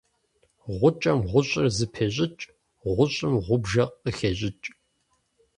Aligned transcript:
Гъукӏэм 0.79 1.19
гъущӏыр 1.29 1.67
зэпещӏыкӏ, 1.77 2.43
гъущӏым 2.95 3.33
гъубжэ 3.45 3.83
къыхещӏыкӏ. 4.01 4.65